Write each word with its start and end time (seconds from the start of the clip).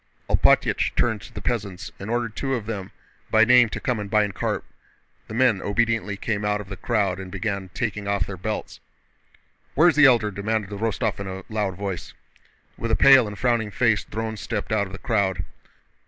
Alpátych 0.27 0.95
turned 0.95 1.21
to 1.21 1.31
the 1.33 1.43
peasants 1.43 1.91
and 1.99 2.09
ordered 2.09 2.35
two 2.35 2.55
of 2.55 2.65
them 2.65 2.89
by 3.29 3.45
name 3.45 3.69
to 3.69 3.79
come 3.79 3.99
and 3.99 4.09
bind 4.09 4.33
Karp. 4.33 4.65
The 5.27 5.35
men 5.35 5.61
obediently 5.61 6.17
came 6.17 6.43
out 6.43 6.59
of 6.59 6.69
the 6.69 6.75
crowd 6.75 7.19
and 7.19 7.31
began 7.31 7.69
taking 7.75 8.07
off 8.07 8.25
their 8.25 8.35
belts. 8.35 8.79
"Where's 9.75 9.95
the 9.95 10.05
Elder?" 10.07 10.31
demanded 10.31 10.71
Rostóv 10.71 11.19
in 11.19 11.27
a 11.27 11.43
loud 11.49 11.75
voice. 11.75 12.15
With 12.79 12.89
a 12.89 12.95
pale 12.95 13.27
and 13.27 13.37
frowning 13.37 13.69
face 13.69 14.03
Dron 14.03 14.39
stepped 14.39 14.71
out 14.71 14.87
of 14.87 14.91
the 14.93 14.97
crowd. 14.97 15.45